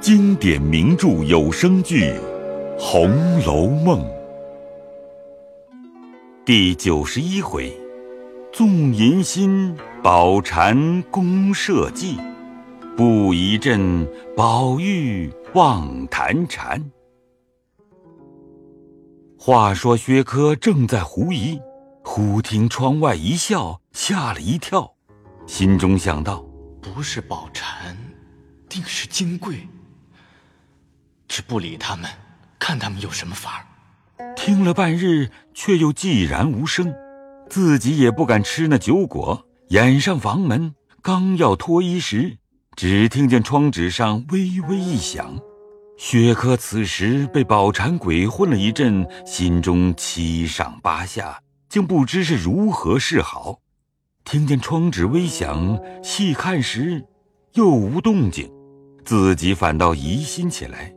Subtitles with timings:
[0.00, 2.04] 经典名著有声剧
[2.78, 4.02] 《红楼梦》
[6.42, 7.70] 第九十一回：
[8.50, 12.16] 纵淫心，宝蟾宫社稷；
[12.96, 16.82] 不一阵，宝玉望谈禅。
[19.38, 21.60] 话说薛科正在狐疑，
[22.02, 24.94] 忽听窗外一笑，吓了一跳，
[25.46, 26.42] 心中想到：
[26.80, 27.94] 不是宝蟾，
[28.66, 29.56] 定是金桂。
[31.30, 32.10] 只不理他们，
[32.58, 34.34] 看他们有什么法儿。
[34.34, 36.92] 听了半日，却又寂然无声，
[37.48, 42.36] 自己也不敢吃那酒果，掩上房门，刚要脱衣时，
[42.74, 45.38] 只听见窗纸上微微一响。
[45.96, 53.60] 薛科此时被宝蟾鬼混了一阵，心中七上八下，竟不知是如何是好。
[54.24, 57.04] 听见窗纸微响，细看时，
[57.52, 58.50] 又无动静，
[59.04, 60.92] 自己反倒疑心起来。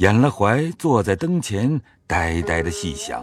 [0.00, 3.22] 掩了怀，坐在灯前，呆呆的细想，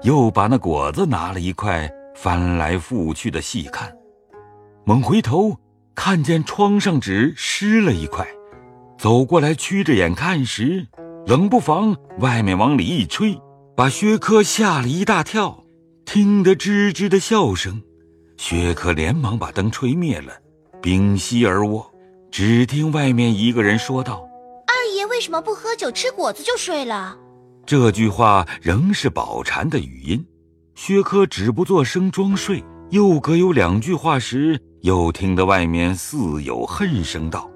[0.00, 3.94] 又把那果子拿了一块，翻来覆去的细看。
[4.86, 5.54] 猛回头，
[5.94, 8.26] 看见窗上纸湿了一块，
[8.96, 10.86] 走过来，曲着眼看时，
[11.26, 13.38] 冷不防外面往里一吹，
[13.76, 15.62] 把薛科吓了一大跳，
[16.06, 17.82] 听得吱吱的笑声。
[18.38, 20.32] 薛科连忙把灯吹灭了，
[20.80, 21.86] 屏息而卧，
[22.30, 24.26] 只听外面一个人说道。
[25.22, 27.16] 为什么不喝酒吃果子就睡了？
[27.64, 30.26] 这句话仍是宝蟾的语音。
[30.74, 37.48] 薛科止不作声装睡，又隔有两句话时，又听得外面似有恨声道：“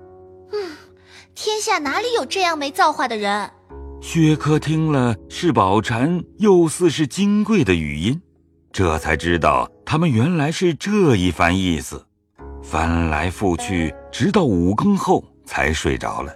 [0.54, 0.76] 嗯，
[1.34, 3.50] 天下哪里有这样没造化的人？”
[4.00, 8.22] 薛科听了是宝蟾，又似是金贵的语音，
[8.70, 12.06] 这才知道他们原来是这一番意思。
[12.62, 16.32] 翻来覆去，直到五更后才睡着了。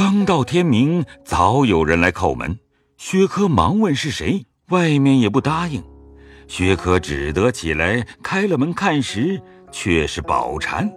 [0.00, 2.58] 刚到天明，早有人来叩门。
[2.96, 5.84] 薛科忙问是谁，外面也不答应。
[6.48, 9.38] 薛科只得起来开了门看时，
[9.70, 10.90] 却是宝蟾，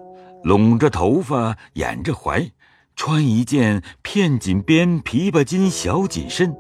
[0.46, 2.50] 拢着头发，掩着怀，
[2.96, 6.56] 穿一件片锦边琵琶襟小紧身，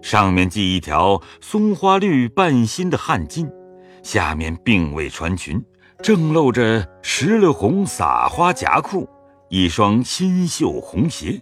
[0.00, 3.46] 上面系一条松花绿半新的汗巾，
[4.02, 5.62] 下面并未穿裙，
[6.02, 9.06] 正露着石榴红撒花夹裤，
[9.50, 11.38] 一双新绣红鞋。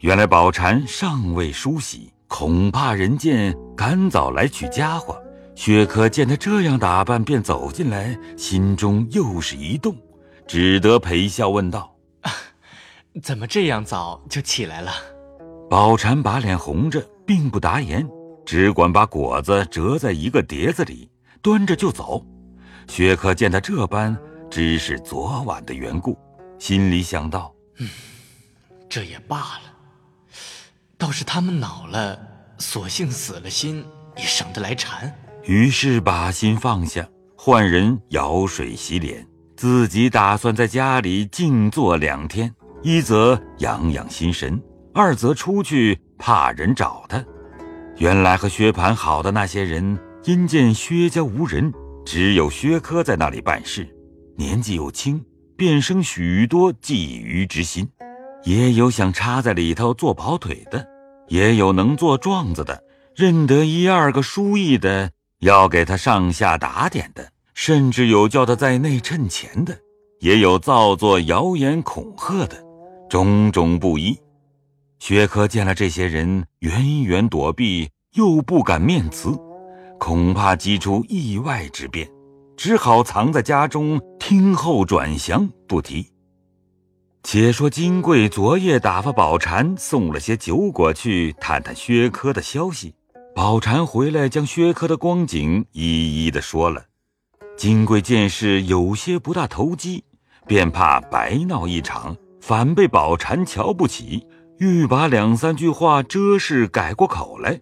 [0.00, 5.20] 原来宝蟾尚未梳洗，恐怕人见，赶早来取家伙。
[5.56, 9.96] 薛科见他这样打扮，便走进来，心中又是一动，
[10.46, 11.92] 只得陪笑问道
[13.20, 14.92] ：“怎么这样早就起来了？”
[15.68, 18.08] 宝蟾把脸红着，并不答言，
[18.46, 21.10] 只管把果子折在一个碟子里，
[21.42, 22.24] 端着就走。
[22.86, 24.16] 薛科见他这般，
[24.48, 26.16] 只是昨晚的缘故，
[26.60, 27.88] 心里想到：“嗯，
[28.88, 29.62] 这也罢了。”
[30.98, 32.18] 倒是他们恼了，
[32.58, 33.84] 索性死了心，
[34.16, 35.14] 也省得来缠。
[35.44, 39.24] 于是把心放下，换人舀水洗脸，
[39.56, 44.60] 自己打算在家里静坐两天，一则养养心神，
[44.92, 47.24] 二则出去怕人找他。
[47.98, 51.72] 原来和薛蟠好的那些人，因见薛家无人，
[52.04, 53.88] 只有薛科在那里办事，
[54.36, 55.24] 年纪又轻，
[55.56, 57.88] 便生许多觊觎之心。
[58.44, 60.86] 也有想插在里头做跑腿的，
[61.28, 62.82] 也有能做状子的，
[63.14, 65.10] 认得一二个书艺的，
[65.40, 69.76] 要给他上下打点的，甚至有叫他在内趁钱的，
[70.20, 72.56] 也有造作谣言恐吓的，
[73.08, 74.18] 种种不一。
[75.00, 79.30] 薛科见了这些人，远远躲避，又不敢面辞，
[79.98, 82.08] 恐怕激出意外之变，
[82.56, 86.06] 只好藏在家中，听候转详，不提。
[87.22, 92.94] 且说金贵昨夜打发宝蟾送了些酒果去探探薛科的消息，
[93.34, 96.84] 宝蟾回来将薛科的光景一一的说了。
[97.56, 100.04] 金贵见事有些不大投机，
[100.46, 104.24] 便怕白闹一场，反被宝蟾瞧不起，
[104.58, 107.60] 欲把两三句话遮饰改过口来，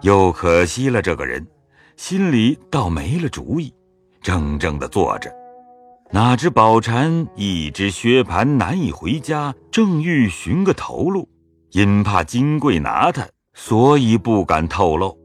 [0.00, 1.46] 又可惜了这个人，
[1.96, 3.72] 心里倒没了主意，
[4.22, 5.30] 怔怔的坐着。
[6.14, 11.28] 哪知宝蟾一知薛蟠难以回家，正欲寻个头路，
[11.72, 15.18] 因怕金贵拿他，所以不敢透露。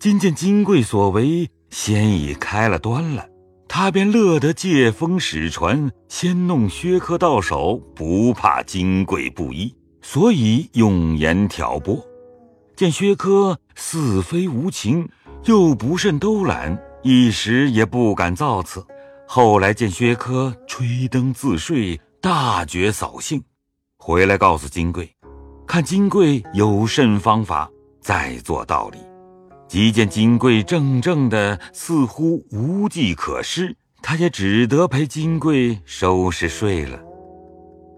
[0.00, 3.24] 今见金贵所为，先已开了端了，
[3.68, 9.72] 他便乐得借风使船，先弄薛科到手，不怕金贵不依，
[10.02, 11.96] 所以用言挑拨。
[12.74, 15.08] 见薛科似非无情，
[15.44, 18.84] 又不甚兜揽，一时也不敢造次。
[19.32, 23.40] 后来见薛科吹灯自睡，大觉扫兴，
[23.96, 25.08] 回来告诉金贵，
[25.68, 28.98] 看金贵有甚方法，再做道理。
[29.68, 37.00] 即见金贵怔怔的，似乎无计可施，他也只得陪金贵收拾睡了。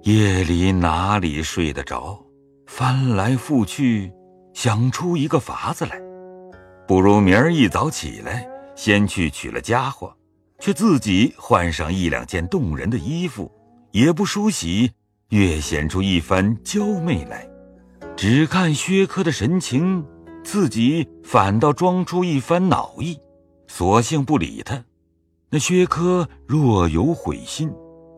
[0.02, 2.22] 夜里哪里睡得着？
[2.66, 4.12] 翻来覆去，
[4.52, 5.98] 想出一个法子来，
[6.86, 8.46] 不如明儿一早起来，
[8.76, 10.14] 先去取了家伙，
[10.64, 13.50] 却自己换上一两件动人的衣服，
[13.90, 14.92] 也不梳洗，
[15.30, 17.44] 越显出一番娇媚来。
[18.16, 20.06] 只看薛科的神情，
[20.44, 23.18] 自己反倒装出一番恼意，
[23.66, 24.84] 索性不理他。
[25.50, 27.68] 那薛科若有悔心。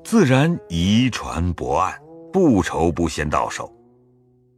[0.05, 1.99] 自然遗传博案，
[2.31, 3.73] 不愁不先到手。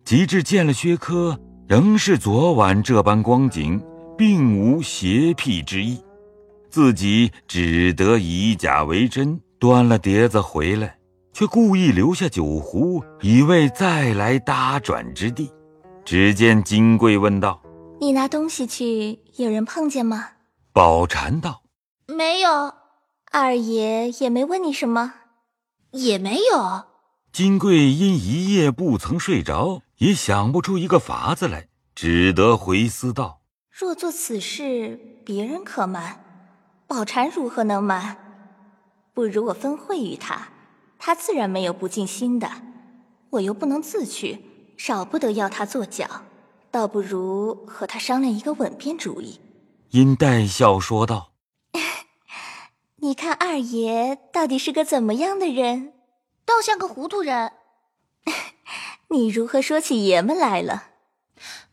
[0.05, 3.81] 及至见了薛科，仍是昨晚这般光景，
[4.19, 6.01] 并无邪僻之意，
[6.71, 10.99] 自己只得以假为真，端了碟子回来，
[11.33, 15.51] 却故意留下酒壶，以为再来搭转之地。
[16.05, 17.61] 只见金贵问道
[18.01, 20.31] ：“你拿东西去，有人碰见吗？”
[20.73, 21.63] 宝蟾道
[22.07, 22.75] ：“没有。”
[23.33, 25.15] 二爷也没问你什么。
[25.93, 26.85] 也没有。
[27.33, 33.41] 金贵因一夜不曾睡着，也想不出一个法子来，只得回思道
[33.71, 36.25] ：“若做此事，别人可瞒，
[36.87, 38.17] 宝蟾如何能瞒？
[39.13, 40.49] 不如我分惠于他，
[40.99, 42.51] 他自然没有不尽心的。
[43.31, 46.07] 我又不能自去，少不得要他做脚，
[46.71, 49.41] 倒不如和他商量一个稳便主意。”
[49.91, 51.33] 因带笑说道。
[53.03, 55.93] 你看二爷到底是个怎么样的人？
[56.45, 57.53] 倒像个糊涂人。
[59.11, 60.91] 你如何说起爷们来了？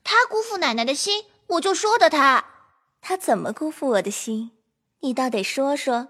[0.04, 2.45] 他辜负奶奶的心，我就说的他。
[3.01, 4.51] 他怎么辜负我的心？
[5.03, 6.07] 你倒得说说。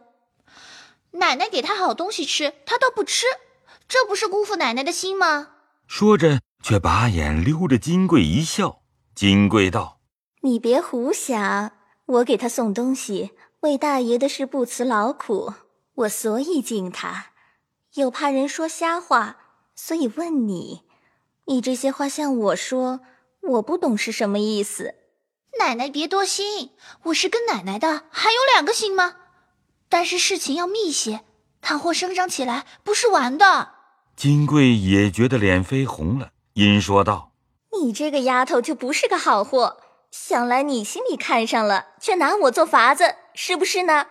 [1.12, 3.26] 奶奶给他好东西吃，他倒不吃，
[3.88, 5.50] 这不是辜负奶奶的心吗？
[5.88, 8.82] 说着，却把眼溜着金贵一笑。
[9.14, 10.00] 金贵道
[10.42, 11.74] ：“你别胡想，
[12.06, 13.32] 我给他送东西。”
[13.62, 15.54] 为大爷的事不辞劳苦，
[15.96, 17.28] 我所以敬他，
[17.94, 19.38] 又怕人说瞎话，
[19.74, 20.82] 所以问你。
[21.46, 23.00] 你这些话向我说，
[23.42, 24.96] 我不懂是什么意思。
[25.60, 26.72] 奶奶别多心，
[27.04, 29.16] 我是跟奶奶的，还有两个心吗？
[29.88, 31.24] 但是事情要密些，
[31.62, 33.72] 倘或生长起来，不是玩的。
[34.16, 37.32] 金贵也觉得脸绯红了，因说道
[37.80, 39.78] ：“你这个丫头就不是个好货。”
[40.12, 44.06] 想来你心里看上了，却拿我做法子，是不是呢？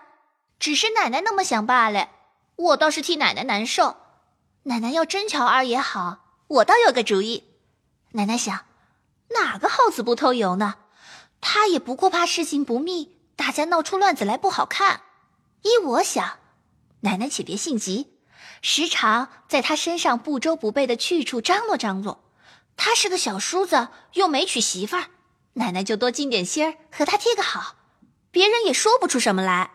[0.59, 2.09] 只是奶奶那么想罢了。
[2.57, 3.97] 我倒是替奶奶难受。
[4.65, 6.19] 奶奶要真瞧二爷好，
[6.49, 7.45] 我倒有个主意。
[8.13, 8.65] 奶奶想，
[9.31, 10.75] 哪个耗子不偷油呢？
[11.43, 15.03] 他也不过怕事情不密，大家闹出乱子来不好看。
[15.63, 16.39] 依我想，
[17.01, 18.15] 奶奶且别性急，
[18.63, 22.25] 时常在他身上不周不备的去处张罗张罗。
[22.77, 25.07] 他是个小叔子，又没娶媳妇儿。
[25.55, 27.75] 奶奶就多尽点心儿，和他贴个好，
[28.31, 29.73] 别人也说不出什么来。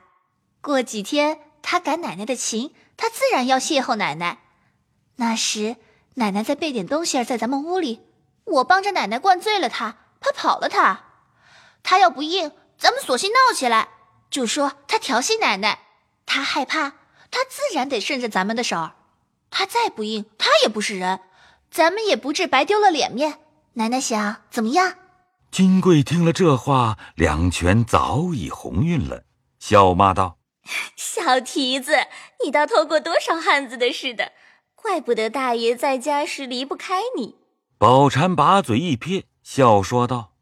[0.62, 4.40] 过几天他赶奶奶的情，他自然要邂逅奶奶。
[5.18, 5.76] 那时
[6.16, 8.02] 奶奶再备点东西儿在咱们屋里，
[8.46, 11.04] 我帮着奶奶灌醉了他，怕跑了他。
[11.90, 13.88] 他要不应，咱们索性闹起来，
[14.30, 15.80] 就说他调戏奶奶。
[16.26, 16.90] 他害怕，
[17.32, 18.92] 他自然得顺着咱们的手儿。
[19.50, 21.22] 他再不应，他也不是人，
[21.72, 23.40] 咱们也不至白丢了脸面。
[23.76, 24.96] 奶奶想怎么样？
[25.50, 29.24] 金贵听了这话，两拳早已红晕了，
[29.58, 30.40] 笑骂道
[30.98, 31.96] ：“小蹄子，
[32.44, 34.34] 你倒偷过多少汉子的似的，
[34.76, 37.38] 怪不得大爷在家时离不开你。”
[37.80, 40.34] 宝蟾把嘴一撇，笑说道：“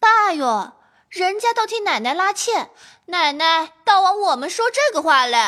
[0.00, 0.77] 爸哟，
[1.10, 2.68] 人家倒替奶奶拉纤，
[3.06, 5.38] 奶奶倒往我们说这个话嘞。”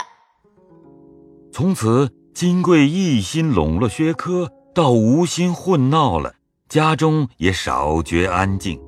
[1.52, 6.35] 从此，金贵一心笼络薛科，倒无心混闹了，
[6.69, 8.81] 家中也少觉安静。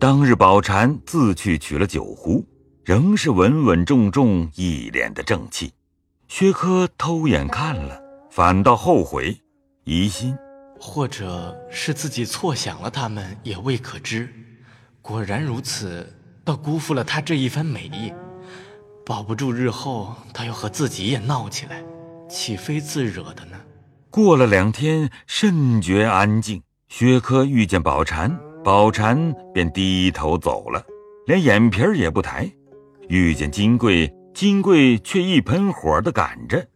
[0.00, 2.46] 当日，宝蟾自去取了酒壶，
[2.84, 5.72] 仍是稳稳重重，一脸的正气。
[6.28, 8.00] 薛科偷眼看了，
[8.30, 9.38] 反倒后悔，
[9.84, 10.36] 疑心，
[10.80, 14.32] 或者是自己错想了他们，也未可知。
[15.06, 16.10] 果然如此，
[16.46, 18.10] 倒辜负了他这一番美意，
[19.04, 21.84] 保不住日后他要和自己也闹起来，
[22.26, 23.60] 岂非自惹的呢？
[24.08, 26.62] 过了两天，甚觉安静。
[26.88, 28.34] 薛科遇见宝蟾。
[28.64, 30.82] 宝蟾便低头走了，
[31.26, 32.50] 连眼皮儿也不抬。
[33.08, 36.66] 遇见金贵，金贵却一喷火的赶着。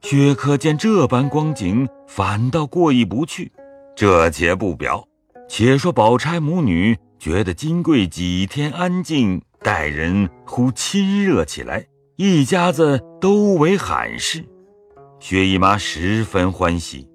[0.00, 3.52] 薛科见这般光景，反倒过意不去。
[3.94, 5.06] 这且不表，
[5.46, 11.84] 且说宝钗母女觉得金贵几天安静，待人忽亲热起来，
[12.16, 14.44] 一家子都为罕事。
[15.18, 17.08] 薛姨妈十分欢喜。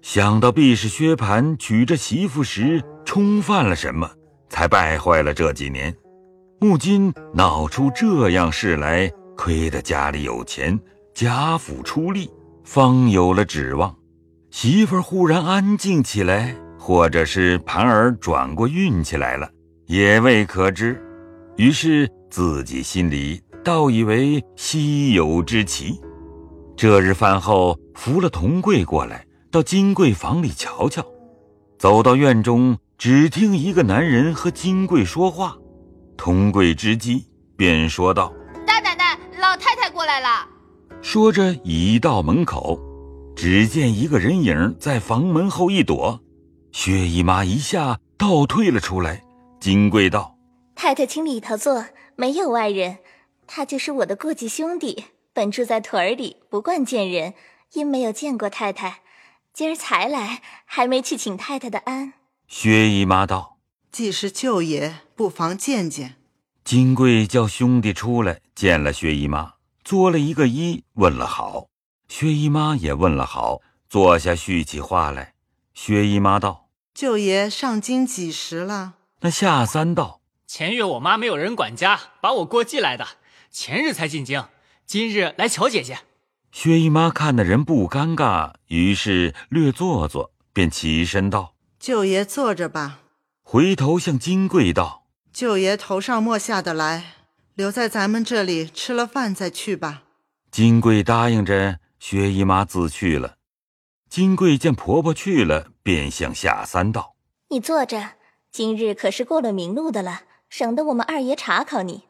[0.00, 4.08] 想到必是薛蟠娶这媳妇时冲犯了什么，
[4.48, 5.94] 才败坏了这几年。
[6.60, 10.78] 木今闹出这样事来，亏得家里有钱，
[11.12, 12.30] 贾府出力，
[12.64, 13.94] 方有了指望。
[14.50, 16.56] 媳妇儿忽然安静起来，
[16.88, 19.46] 或者是盘儿转过运气来了，
[19.88, 20.98] 也未可知。
[21.58, 26.00] 于是自己心里倒以为稀有之奇。
[26.78, 31.04] 这日饭后，扶了童贵过来，到金贵房里瞧瞧。
[31.78, 35.54] 走到院中，只听一个男人和金贵说话。
[36.16, 38.32] 童贵之机，便说道
[38.66, 40.48] ：“大奶奶，老太太过来了。”
[41.02, 42.80] 说着已到门口，
[43.36, 46.18] 只见一个人影在房门后一躲，
[46.72, 49.22] 薛姨妈一下倒退了出来。
[49.60, 50.36] 金贵道
[50.76, 52.98] ：“太太，请里头坐，没有外人。
[53.46, 57.34] 他就是我的过继兄弟，本住在屯儿里，不惯见人，
[57.72, 59.00] 因没有见过太太，
[59.52, 62.12] 今儿才来，还没去请太太的安。”
[62.46, 63.56] 薛姨妈道。
[63.90, 66.16] 既是舅爷，不妨见见。
[66.62, 71.68] 金贵叫兄弟出来见了薛姨妈，作了一个揖，问了好。
[72.06, 75.32] 薛姨妈也问了好，坐下叙起话来。
[75.80, 83.06] 薛姨妈道：“舅爷上京几时了？”那夏三道：“前月我妈没有人管家，把我过继来的，
[83.52, 84.44] 前日才进京，
[84.84, 86.00] 今日来瞧姐姐。”
[86.50, 93.02] 薛姨妈看的人不尴尬，于是略坐坐，便起身道：“舅爷坐着吧。”
[93.44, 97.14] 回头向金贵道：“舅爷头上莫下的来，
[97.54, 100.02] 留在咱们这里吃了饭再去吧。”
[100.50, 103.36] 金贵答应着，薛姨妈自去了。
[104.08, 107.14] 金贵见婆婆去了，便向下三道
[107.50, 108.12] ：“你坐着，
[108.50, 112.04] 今日可是过了明路的了，省得我们二爷查考你。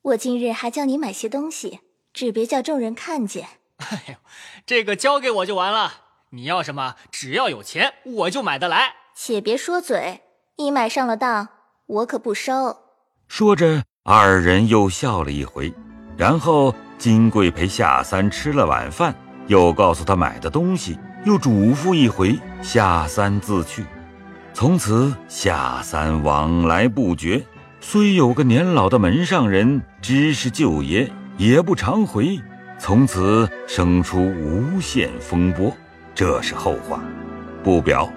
[0.00, 1.80] 我今日还叫你买些东西，
[2.14, 3.46] 只别叫众人看见。
[3.90, 4.14] ”哎呦，
[4.64, 5.92] 这个交给我就完了。
[6.30, 8.94] 你要什么，只要有钱，我就买得来。
[9.14, 10.22] 且别说嘴。
[10.56, 11.48] 你买上了当，
[11.86, 12.76] 我可不收。
[13.28, 15.72] 说着，二人又笑了一回，
[16.16, 19.14] 然后金贵陪夏三吃了晚饭，
[19.48, 23.84] 又告诉他买的东西，又嘱咐一回，下三自去。
[24.52, 27.42] 从此下三往来不绝，
[27.80, 32.40] 虽有个年老的门上人知是舅爷，也不常回。
[32.78, 35.72] 从此生出无限风波，
[36.14, 37.00] 这是后话，
[37.62, 38.12] 不表。